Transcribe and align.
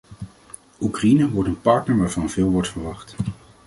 Oekraïne 0.79 1.29
wordt 1.31 1.49
een 1.49 1.61
partner 1.61 1.97
waarvan 1.97 2.29
veel 2.29 2.49
wordt 2.49 2.69
verwacht. 2.69 3.15